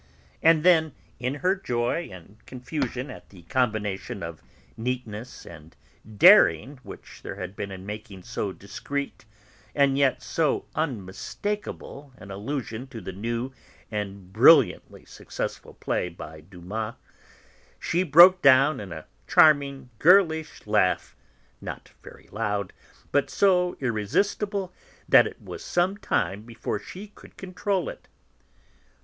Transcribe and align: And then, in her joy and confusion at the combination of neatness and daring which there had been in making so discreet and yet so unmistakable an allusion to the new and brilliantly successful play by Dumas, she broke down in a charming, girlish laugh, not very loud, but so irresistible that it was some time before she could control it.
And 0.41 0.63
then, 0.63 0.93
in 1.19 1.35
her 1.45 1.55
joy 1.55 2.09
and 2.11 2.43
confusion 2.47 3.11
at 3.11 3.29
the 3.29 3.43
combination 3.43 4.23
of 4.23 4.41
neatness 4.75 5.45
and 5.45 5.75
daring 6.17 6.79
which 6.81 7.21
there 7.21 7.35
had 7.35 7.55
been 7.55 7.69
in 7.69 7.85
making 7.85 8.23
so 8.23 8.51
discreet 8.51 9.25
and 9.75 9.99
yet 9.99 10.23
so 10.23 10.65
unmistakable 10.73 12.13
an 12.17 12.31
allusion 12.31 12.87
to 12.87 12.99
the 12.99 13.11
new 13.11 13.53
and 13.91 14.33
brilliantly 14.33 15.05
successful 15.05 15.75
play 15.75 16.09
by 16.09 16.41
Dumas, 16.41 16.95
she 17.79 18.01
broke 18.01 18.41
down 18.41 18.79
in 18.79 18.91
a 18.91 19.05
charming, 19.27 19.91
girlish 19.99 20.65
laugh, 20.65 21.15
not 21.61 21.91
very 22.01 22.27
loud, 22.31 22.73
but 23.11 23.29
so 23.29 23.77
irresistible 23.79 24.73
that 25.07 25.27
it 25.27 25.39
was 25.39 25.63
some 25.63 25.95
time 25.95 26.41
before 26.41 26.79
she 26.79 27.09
could 27.09 27.37
control 27.37 27.87
it. 27.87 28.07